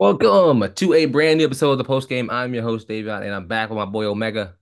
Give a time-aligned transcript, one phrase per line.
[0.00, 2.30] Welcome to a brand new episode of the post game.
[2.30, 4.54] I'm your host, Davion, and I'm back with my boy Omega.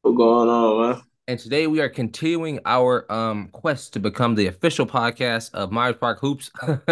[0.00, 1.02] What's going on, man?
[1.28, 5.96] And today we are continuing our um quest to become the official podcast of Myers
[6.00, 6.50] Park Hoops.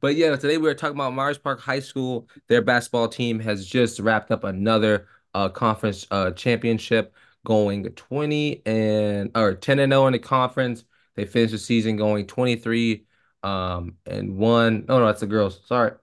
[0.00, 2.28] But yeah, today we are talking about Myers Park High School.
[2.46, 7.12] Their basketball team has just wrapped up another uh conference uh championship,
[7.44, 10.84] going 20 and or 10 and 0 in the conference.
[11.16, 13.06] They finished the season going 23
[13.42, 14.86] um and one.
[14.88, 15.60] Oh no, that's the girls.
[15.66, 15.94] Sorry.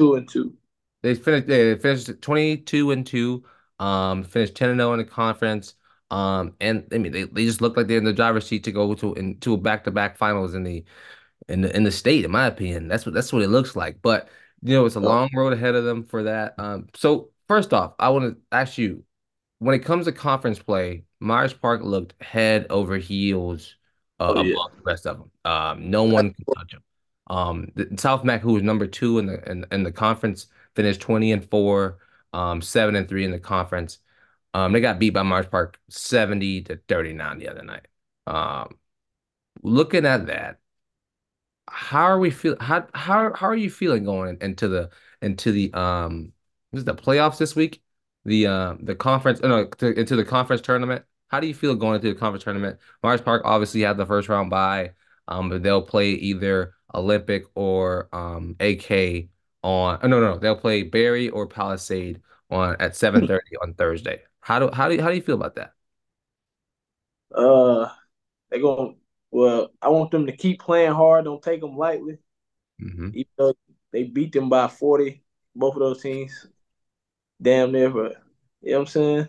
[0.00, 0.54] Two and two.
[1.02, 3.44] They finished they finished 22 and 2,
[3.78, 5.74] um, finished 10 and 0 in the conference.
[6.10, 8.72] Um, and I mean they, they just look like they're in the driver's seat to
[8.72, 10.84] go to into a back-to-back finals in the
[11.50, 12.88] in the in the state, in my opinion.
[12.88, 14.00] That's what that's what it looks like.
[14.00, 14.30] But
[14.62, 16.54] you know, it's a long road ahead of them for that.
[16.58, 19.04] Um, so first off, I want to ask you,
[19.58, 23.76] when it comes to conference play, Myers Park looked head over heels
[24.18, 24.54] uh, oh yeah.
[24.54, 25.30] above the rest of them.
[25.44, 26.82] Um, no one can touch them.
[27.30, 31.32] Um, South Meck, who was number two in the in, in the conference, finished 20
[31.32, 31.98] and four,
[32.32, 33.98] um, seven and three in the conference.
[34.52, 37.86] Um, they got beat by Myers Park 70 to 39 the other night.
[38.26, 38.78] Um,
[39.62, 40.58] looking at that,
[41.68, 44.90] how are we feel how how how are you feeling going into the
[45.22, 46.32] into the um
[46.72, 47.82] this is the playoffs this week?
[48.24, 51.04] The uh the conference oh, no to, into the conference tournament.
[51.28, 52.80] How do you feel going into the conference tournament?
[53.04, 54.94] Myers Park obviously had the first round bye.
[55.30, 59.30] Um, but they'll play either Olympic or um AK
[59.62, 64.22] on oh, no no no they'll play Barry or Palisade on at 7:30 on Thursday.
[64.40, 65.74] How do how do you, how do you feel about that?
[67.34, 67.88] Uh,
[68.50, 68.98] they going
[69.30, 69.70] well.
[69.82, 71.24] I want them to keep playing hard.
[71.24, 72.18] Don't take them lightly.
[72.80, 73.54] hmm Even though
[73.92, 75.22] they beat them by forty,
[75.56, 76.48] both of those teams,
[77.42, 77.90] damn near.
[77.90, 78.16] But
[78.62, 79.28] you know what I'm saying,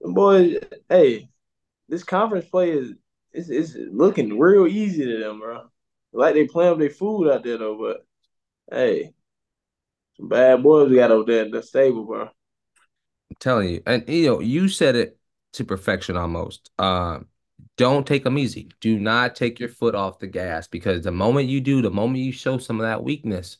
[0.00, 0.58] boys.
[0.88, 1.30] Hey,
[1.88, 2.94] this conference play is
[3.38, 5.68] it's, it's looking real easy to them, bro.
[6.12, 7.78] Like they playing with their food out there though.
[7.78, 8.06] But
[8.76, 9.12] hey,
[10.16, 12.22] some bad boys we got over there in the stable, bro.
[12.22, 15.18] I'm telling you, and you know, you said it
[15.54, 16.70] to perfection almost.
[16.78, 17.26] Um,
[17.76, 18.70] don't take them easy.
[18.80, 22.24] Do not take your foot off the gas because the moment you do, the moment
[22.24, 23.58] you show some of that weakness,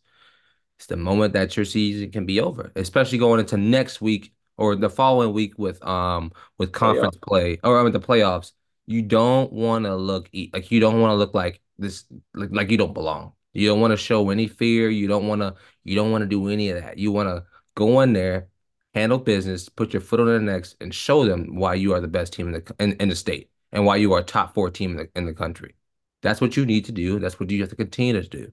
[0.79, 4.77] it's the moment that your season can be over, especially going into next week or
[4.77, 6.79] the following week with um with Playoff.
[6.79, 8.53] conference play or I mean the playoffs.
[8.89, 12.71] You don't want to look like you don't want to look like this like, like
[12.71, 13.35] you don't belong.
[13.53, 14.89] You don't want to show any fear.
[14.89, 15.55] You don't want to
[15.85, 16.97] you don't want to do any of that.
[16.97, 17.45] You want to
[17.75, 18.49] go in there,
[18.95, 22.09] handle business, put your foot on their necks, and show them why you are the
[22.09, 24.71] best team in the in, in the state and why you are a top four
[24.71, 25.75] team in the in the country.
[26.23, 27.19] That's what you need to do.
[27.19, 28.51] That's what you have to continue to do.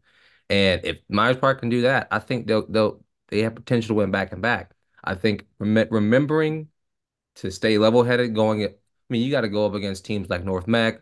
[0.50, 3.94] And if Myers Park can do that, I think they'll they'll they have potential to
[3.96, 4.72] win back and back.
[5.02, 6.68] I think rem remembering
[7.36, 8.80] to stay level-headed going at,
[9.10, 11.02] I mean, you got to go up against teams like North Meck,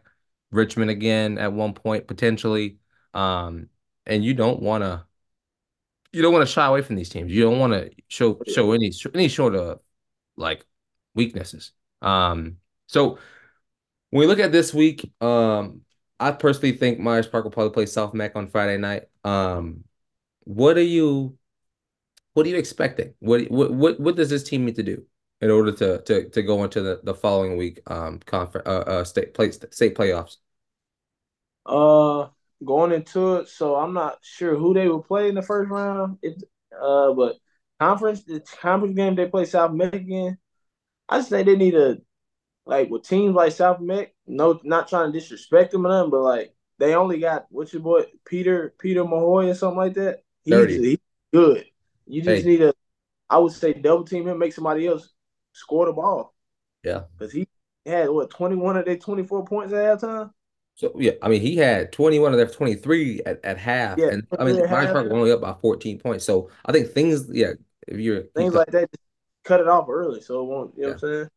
[0.52, 2.78] Richmond again at one point potentially.
[3.14, 3.70] Um,
[4.06, 5.06] and you don't want to
[6.12, 7.32] you don't want to shy away from these teams.
[7.32, 9.80] You don't want to show show any any sort of
[10.38, 10.66] like
[11.16, 11.72] weaknesses.
[12.02, 13.18] Um, so
[14.10, 15.82] when we look at this week, um,
[16.20, 19.04] I personally think Myers Park will probably play South Meck on Friday night.
[19.24, 19.86] Um,
[20.42, 21.38] what are you
[22.34, 23.14] what are you expecting?
[23.20, 25.06] What what what what does this team need to do
[25.44, 29.04] in order to to to go into the the following week um conference uh, uh
[29.04, 30.38] state play state playoffs?
[31.66, 32.28] Uh,
[32.64, 36.18] going into it, so I'm not sure who they will play in the first round.
[36.22, 36.36] If
[36.80, 37.38] uh, but
[37.80, 40.38] conference, the conference game they play South Michigan.
[41.10, 42.02] I say they need to
[42.66, 44.14] like with teams like South Meck.
[44.28, 47.84] No, not trying to disrespect them or nothing, but like they only got what's your
[47.84, 50.24] boy Peter Peter Mahoy or something like that.
[50.44, 51.00] He's he's
[51.34, 51.66] good.
[52.08, 52.74] You just Hey, need to,
[53.30, 55.10] I would say, double team him, make somebody else
[55.54, 56.34] score the ball
[56.84, 57.04] yeah.
[57.18, 57.48] because he
[57.86, 60.32] had what 21 of their 24 points at halftime.
[60.76, 63.98] So yeah, I mean he had 21 of their 23 at, at half.
[63.98, 64.92] Yeah, And I mean 23 at Myers.
[64.92, 66.26] Park only up by 14 points.
[66.26, 67.54] So I think things, yeah,
[67.88, 69.04] if you're things like that, just
[69.44, 70.74] cut it off early, so it won't.
[70.76, 71.30] You know what I'm saying?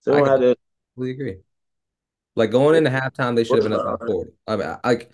[0.00, 0.56] So I to.
[0.94, 1.40] completely agree.
[2.34, 4.30] Like going into halftime, they should have been up by 40.
[4.46, 5.10] I mean, like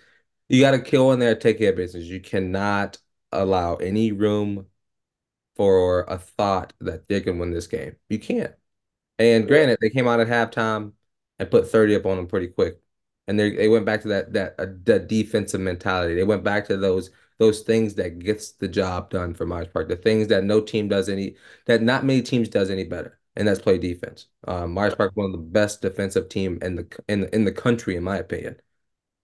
[0.49, 2.05] you got to kill in there, take care of business.
[2.05, 2.97] You cannot
[3.31, 4.67] allow any room
[5.55, 7.95] for a thought that they can win this game.
[8.09, 8.53] You can't.
[9.19, 9.49] And Yeah.
[9.49, 10.93] granted, they came out at halftime
[11.39, 12.79] and put 30 up on them pretty quick.
[13.27, 16.15] And they they went back to that that uh, that defensive mentality.
[16.15, 19.87] They went back to those those things that gets the job done for Myers Park.
[19.89, 23.19] The things that no team does any that not many teams does any better.
[23.35, 24.27] And that's play defense.
[24.47, 27.51] Um, Myers Park one of the best defensive team in the in the, in the
[27.51, 28.59] country, in my opinion.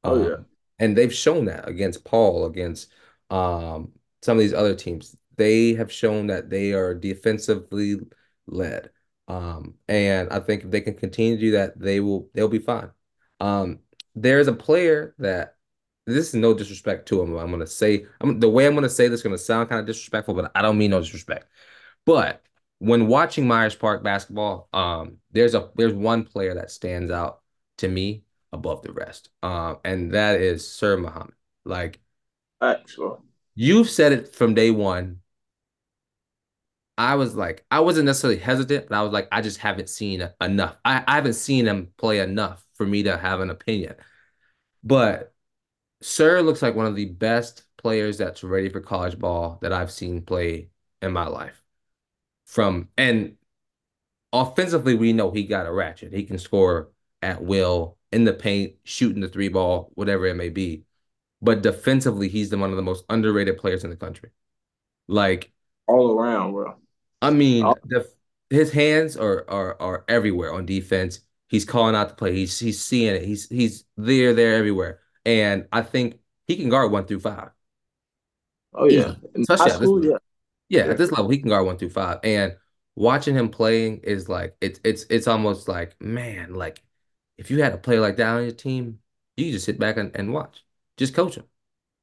[0.05, 0.37] Oh yeah.
[0.37, 0.45] Um,
[0.79, 2.91] and they've shown that against Paul, against
[3.29, 5.15] um, some of these other teams.
[5.39, 7.97] They have shown that they are defensively
[8.47, 8.91] led.
[9.27, 12.59] Um, and I think if they can continue to do that, they will they'll be
[12.59, 12.91] fine.
[13.39, 13.79] Um,
[14.15, 15.55] there's a player that
[16.05, 17.37] this is no disrespect to him.
[17.37, 19.85] I'm gonna say I'm the way I'm gonna say this is gonna sound kind of
[19.87, 21.47] disrespectful, but I don't mean no disrespect.
[22.05, 22.43] But
[22.79, 27.41] when watching Myers Park basketball, um, there's a there's one player that stands out
[27.77, 29.29] to me above the rest.
[29.43, 31.35] Um, and that is Sir Muhammad.
[31.65, 32.01] Like
[32.61, 33.19] Actually.
[33.55, 35.21] you've said it from day one.
[36.99, 40.27] I was like, I wasn't necessarily hesitant, but I was like, I just haven't seen
[40.41, 40.75] enough.
[40.83, 43.95] I, I haven't seen him play enough for me to have an opinion.
[44.83, 45.33] But
[46.01, 49.91] Sir looks like one of the best players that's ready for college ball that I've
[49.91, 51.63] seen play in my life.
[52.47, 53.37] From and
[54.33, 56.13] offensively, we know he got a ratchet.
[56.13, 56.91] He can score
[57.21, 60.83] at will in the paint, shooting the three ball, whatever it may be.
[61.41, 64.31] But defensively, he's the one of the most underrated players in the country.
[65.07, 65.51] Like
[65.87, 66.75] all around, bro.
[67.21, 68.09] I mean, All, the
[68.49, 71.21] his hands are are are everywhere on defense.
[71.47, 72.33] He's calling out the play.
[72.35, 73.23] He's he's seeing it.
[73.25, 75.01] He's he's there, there, everywhere.
[75.25, 77.51] And I think he can guard one through five.
[78.73, 79.11] oh yeah.
[79.11, 79.29] Easy.
[79.35, 80.17] In high Especially this school, yeah,
[80.69, 80.91] Yeah, yeah.
[80.91, 82.19] at this level, he can guard one through five.
[82.23, 82.57] And
[82.95, 86.83] watching him playing is like it's it's it's almost like, man, like
[87.37, 88.99] if you had a player like that on your team,
[89.37, 90.65] you just sit back and, and watch.
[90.97, 91.45] Just coach him.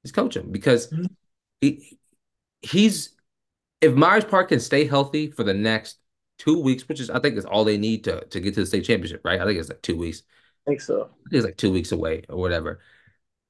[0.05, 1.17] Just coach him because Mhm.
[1.61, 1.99] he
[2.63, 3.16] he's
[3.81, 5.99] if Myers Park can stay healthy for the next
[6.39, 8.67] two weeks, which is I think is all they need to to get to the
[8.67, 9.41] state championship, right?
[9.41, 10.23] I think it's like two weeks.
[10.67, 11.03] I think so.
[11.03, 12.81] I think it's like two weeks away or whatever.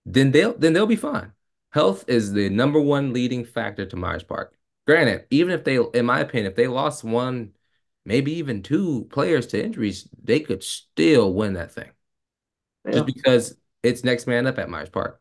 [0.05, 1.32] Then they'll then they'll be fine.
[1.70, 4.56] Health is the number one leading factor to Myers Park.
[4.87, 7.50] Granted, even if they, in my opinion, if they lost one,
[8.05, 11.90] maybe even two players to injuries, they could still win that thing.
[12.90, 15.20] Just because it's next man up at Myers Park.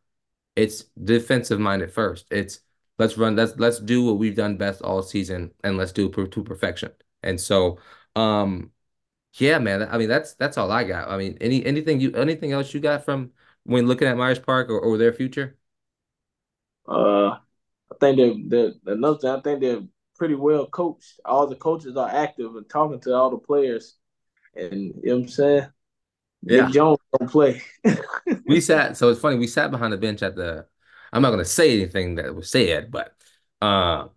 [0.56, 2.28] It's defensive minded first.
[2.30, 2.60] It's
[2.98, 6.32] let's run let's let's do what we've done best all season and let's do it
[6.32, 6.92] to perfection.
[7.24, 7.80] And so
[8.16, 8.72] um
[9.34, 11.10] yeah, man, I mean that's that's all I got.
[11.10, 13.32] I mean, any anything you anything else you got from
[13.64, 15.58] when looking at Myers Park or, or their future?
[16.88, 17.30] Uh,
[17.92, 19.30] I think they're, they're another thing.
[19.32, 19.82] I think they're
[20.18, 21.20] pretty well coached.
[21.26, 23.96] All the coaches are active and talking to all the players.
[24.56, 25.68] And you know what I'm saying?
[26.44, 27.62] Nick Jones don't play.
[28.48, 30.68] We sat so it's funny, we sat behind the bench at the
[31.13, 33.13] I'm not gonna say anything that was said, but
[33.62, 34.07] uh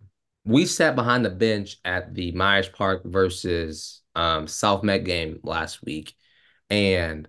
[0.45, 5.83] we sat behind the bench at the Myers Park versus um South Meck game last
[5.83, 6.15] week
[6.69, 7.27] and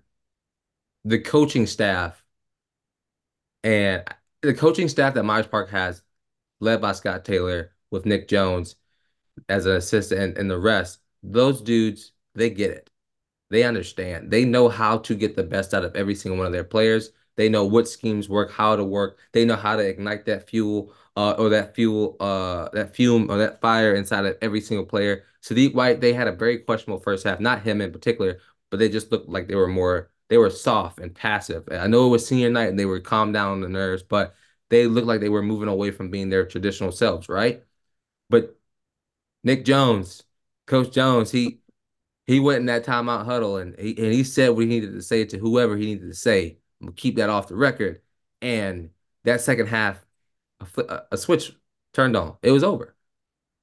[1.05, 2.23] the coaching staff
[3.65, 4.05] and
[4.43, 6.03] the coaching staff that Myers Park has,
[6.61, 8.77] led by Scott Taylor with Nick Jones
[9.49, 12.91] as an assistant and, and the rest, those dudes, they get it.
[13.51, 14.31] They understand.
[14.31, 17.11] They know how to get the best out of every single one of their players.
[17.41, 19.19] They know what schemes work, how to work.
[19.33, 23.39] They know how to ignite that fuel, uh, or that fuel, uh, that fume or
[23.39, 25.25] that fire inside of every single player.
[25.43, 27.41] Sadiq White, they had a very questionable first half.
[27.41, 28.41] Not him in particular,
[28.71, 31.65] but they just looked like they were more, they were soft and passive.
[31.71, 34.35] I know it was senior night and they were calmed down on the nerves, but
[34.69, 37.65] they looked like they were moving away from being their traditional selves, right?
[38.31, 38.59] But
[39.45, 40.25] Nick Jones,
[40.67, 41.61] Coach Jones, he
[42.27, 45.03] he went in that timeout huddle and he and he said what he needed to
[45.03, 46.60] say to whoever he needed to say.
[46.81, 48.01] I'm gonna keep that off the record.
[48.43, 48.91] And
[49.25, 50.05] that second half,
[50.77, 51.53] a, a switch
[51.93, 52.37] turned on.
[52.43, 52.97] It was over.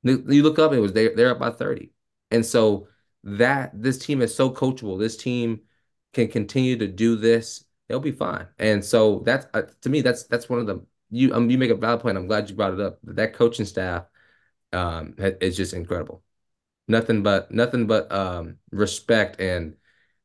[0.04, 1.92] You look up, it was they they're up by 30.
[2.32, 2.88] And so
[3.24, 5.00] that this team is so coachable.
[5.00, 5.62] This team
[6.14, 7.66] can continue to do this.
[7.88, 8.48] They'll be fine.
[8.60, 11.72] And so that's uh, to me, that's that's one of the you um, you make
[11.72, 12.18] a valid point.
[12.18, 13.00] I'm glad you brought it up.
[13.04, 14.06] That coaching staff
[14.74, 16.24] um is just incredible.
[16.88, 19.76] Nothing but nothing but um respect and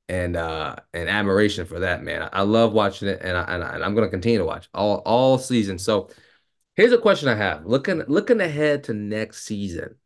[0.09, 2.29] and uh and admiration for that man.
[2.33, 4.97] I, love watching it and I, and, I, I'm going to continue to watch all
[5.07, 5.79] all season.
[5.79, 6.11] So
[6.75, 7.67] here's a question I have.
[7.67, 9.97] Looking looking ahead to next season.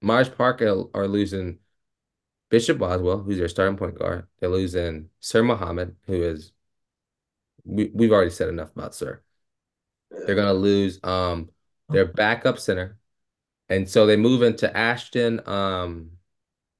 [0.00, 1.58] Myers Park are, are losing
[2.50, 4.26] Bishop Boswell, who's their starting point guard.
[4.38, 6.52] They're losing Sir Muhammad, who is
[7.64, 9.22] we, we've already said enough about Sir.
[10.10, 11.50] They're going to lose um
[11.88, 12.98] their backup center.
[13.70, 16.10] And so they move into Ashton um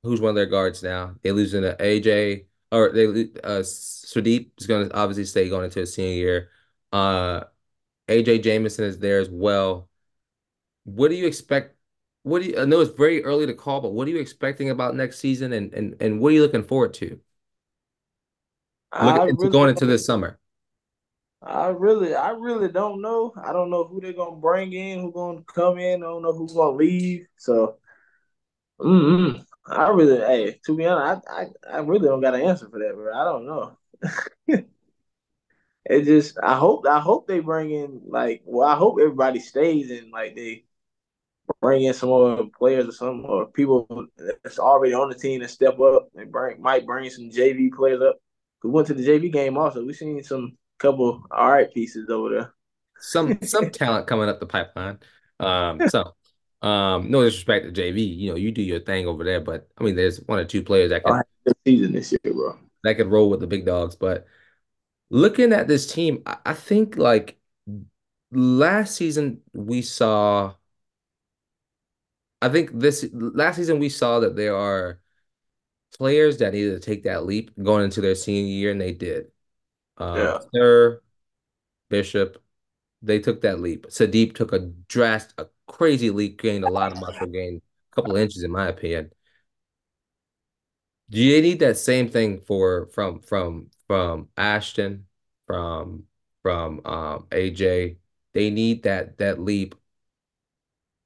[0.02, 1.14] who's one of their guards now.
[1.22, 3.06] They lose into AJ or they
[3.42, 6.50] uh Sadiq is going to obviously stay going into his senior year.
[6.92, 7.44] Uh
[8.08, 9.88] AJ Jamison is there as well.
[10.84, 11.76] What do you expect?
[12.22, 14.70] What do you, I know it's very early to call, but what are you expecting
[14.70, 17.20] about next season and and and what are you looking forward to?
[19.00, 20.38] Looking into really going into this summer.
[21.42, 23.32] I really, I really don't know.
[23.42, 26.02] I don't know who they're gonna bring in, who's gonna come in.
[26.02, 27.26] I don't know who's gonna leave.
[27.36, 27.76] So,
[28.80, 32.68] mm I really, hey, to be honest, I, I, I really don't got an answer
[32.68, 33.12] for that, bro.
[33.14, 33.78] I don't know.
[35.90, 39.90] It just, I hope, I hope they bring in like, well, I hope everybody stays
[39.90, 40.64] and like they
[41.62, 44.06] bring in some more players or some or people
[44.44, 46.08] that's already on the team and step up.
[46.14, 48.18] and bring might bring some JV players up.
[48.62, 49.84] We went to the JV game also.
[49.84, 52.54] We seen some couple all right pieces over there.
[53.00, 54.98] Some some talent coming up the pipeline.
[55.40, 56.14] Um, so
[56.62, 59.84] um, no disrespect to JV, you know, you do your thing over there, but I
[59.84, 62.58] mean, there's one or two players that had good season this year, bro.
[62.84, 63.96] that could roll with the big dogs.
[63.96, 64.26] But
[65.10, 67.38] looking at this team, I, I think like
[68.32, 70.54] last season we saw.
[72.40, 75.00] I think this last season we saw that there are
[75.96, 79.30] players that needed to take that leap going into their senior year, and they did.
[79.98, 81.02] Um, Yeah, Sir,
[81.90, 82.42] Bishop,
[83.02, 83.86] they took that leap.
[83.88, 87.62] Sadiq took a drastic, a crazy leap, gained a lot of muscle, gained
[87.92, 89.10] a couple of inches, in my opinion.
[91.10, 95.06] Do you need that same thing for from from from Ashton,
[95.46, 96.04] from
[96.42, 97.98] from um AJ?
[98.34, 99.74] They need that that leap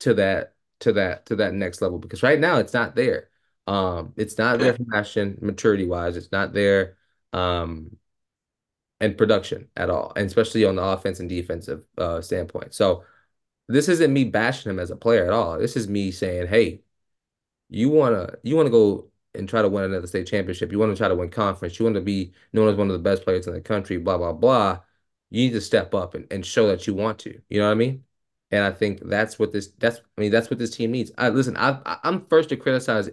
[0.00, 3.30] to that to that to that next level because right now it's not there.
[3.66, 6.16] Um, it's not there from Ashton maturity wise.
[6.16, 6.96] It's not there
[7.32, 7.96] um
[9.02, 12.74] and production at all, and especially on the offense and defensive uh standpoint.
[12.74, 13.04] So
[13.68, 15.58] this isn't me bashing him as a player at all.
[15.58, 16.82] This is me saying, hey,
[17.68, 20.72] you wanna you wanna go and try to win another state championship.
[20.72, 21.78] You want to try to win conference.
[21.78, 24.18] You want to be known as one of the best players in the country, blah,
[24.18, 24.80] blah, blah.
[25.30, 27.40] You need to step up and, and show that you want to.
[27.48, 28.04] You know what I mean?
[28.50, 31.12] And I think that's what this that's I mean, that's what this team needs.
[31.18, 33.08] I listen, I, I'm first to criticize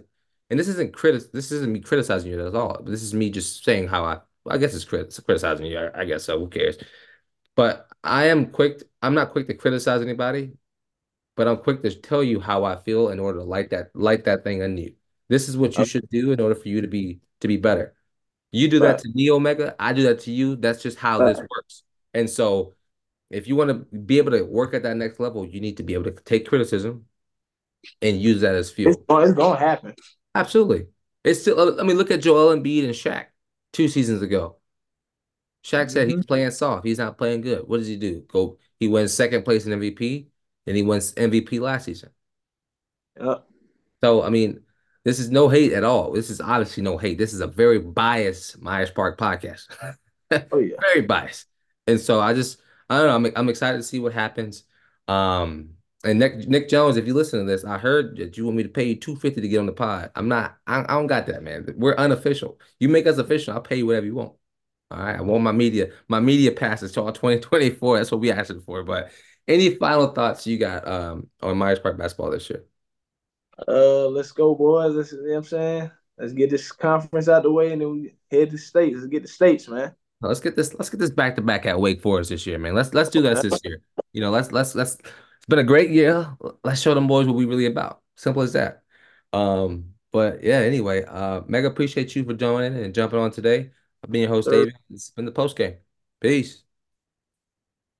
[0.50, 2.74] and this isn't critic this isn't me criticizing you at all.
[2.74, 5.78] But this is me just saying how I I guess it's, crit, it's criticizing you.
[5.78, 6.38] I, I guess so.
[6.38, 6.78] Who cares?
[7.56, 8.82] But I am quick.
[9.02, 10.52] I'm not quick to criticize anybody
[11.36, 14.24] but I'm quick to tell you how I feel in order to light that light
[14.24, 14.92] that thing on you.
[15.28, 15.90] This is what you Okay.
[15.90, 17.94] should do in order for you to be to be better.
[18.52, 19.74] You do that to me, Omega.
[19.78, 20.56] I do that to you.
[20.56, 21.82] That's just how this works.
[22.12, 22.74] And so,
[23.30, 25.82] if you want to be able to work at that next level, you need to
[25.82, 27.06] be able to take criticism
[28.02, 29.06] and use that as It's, fuel.
[29.08, 29.94] it's gonna happen.
[30.34, 30.88] Absolutely.
[31.24, 31.80] It's still.
[31.80, 33.26] I mean, look at Joel Embiid and Shaq
[33.72, 34.56] two seasons ago.
[35.64, 36.86] Shaq said hmm he's playing soft.
[36.86, 37.66] He's not playing good.
[37.68, 38.20] What does he do?
[38.28, 38.58] Go.
[38.78, 40.28] He wins second place in MVP,
[40.66, 42.10] and he wins MVP last season.
[43.20, 43.46] Yep.
[44.02, 44.60] So, I mean,
[45.04, 46.12] this is no hate at all.
[46.12, 47.18] This is obviously no hate.
[47.18, 49.66] This is a very biased Myers Park podcast.
[50.52, 50.76] Oh yeah.
[50.94, 51.46] Very biased.
[51.86, 54.64] And so I just, I don't know, I'm, I'm excited to see what happens.
[55.08, 55.70] Um,
[56.04, 58.62] and Nick, Nick Jones, if you listen to this, I heard that you want me
[58.62, 60.10] to pay you 250 to get on the pod.
[60.14, 61.74] I'm not, I, I don't got that, man.
[61.76, 62.58] We're unofficial.
[62.78, 64.32] You make us official, I'll pay you whatever you want.
[64.90, 65.16] All right.
[65.16, 67.98] I want my media, my media passes till 2024.
[67.98, 68.82] That's what we asking for.
[68.82, 69.10] But
[69.46, 72.64] any final thoughts you got um on Myers Park basketball this year?
[73.68, 74.94] Uh, let's go, boys.
[74.94, 75.90] Let's, you know what I'm saying?
[76.18, 78.96] Let's get this conference out the way and then we head to states.
[78.96, 79.94] Let's get the states, man.
[80.22, 80.74] Let's get this.
[80.74, 82.74] Let's get this back to back at Wake Forest this year, man.
[82.74, 83.80] Let's let's do this this year.
[84.12, 84.98] You know, let's let's let's.
[85.50, 86.36] Been a great year.
[86.62, 88.02] Let's show them boys what we really about.
[88.14, 88.84] Simple as that.
[89.32, 90.58] Um, but yeah.
[90.58, 93.70] Anyway, uh, mega appreciate you for joining and jumping on today.
[94.04, 94.70] I've been your host, Davion.
[94.90, 95.74] It's been the post game.
[96.20, 96.62] Peace.